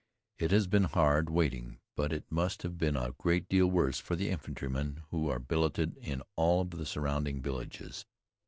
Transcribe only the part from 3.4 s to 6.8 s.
deal worse for the infantrymen who are billeted in all of